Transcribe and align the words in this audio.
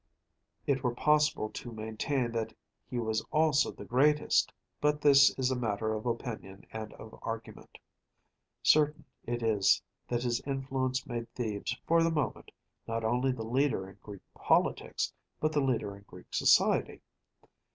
It 0.65 0.81
were 0.83 0.95
possible 0.95 1.51
to 1.51 1.71
maintain 1.71 2.31
that 2.31 2.55
he 2.89 2.97
was 2.97 3.23
also 3.31 3.71
the 3.71 3.85
greatest, 3.85 4.51
but 4.79 4.99
this 4.99 5.29
is 5.37 5.51
a 5.51 5.55
matter 5.55 5.93
of 5.93 6.07
opinion 6.07 6.65
and 6.73 6.91
of 6.93 7.13
argument. 7.21 7.77
Certain 8.63 9.05
it 9.27 9.43
is 9.43 9.79
that 10.07 10.23
his 10.23 10.41
influence 10.41 11.05
made 11.05 11.31
Thebes, 11.35 11.79
for 11.85 12.01
the 12.01 12.09
moment, 12.09 12.49
not 12.87 13.03
only 13.03 13.31
the 13.31 13.43
leader 13.45 13.87
in 13.87 13.99
Greek 14.01 14.23
politics, 14.33 15.13
but 15.39 15.51
the 15.51 15.61
leader 15.61 15.95
in 15.95 16.01
Greek 16.07 16.33
society. 16.33 17.01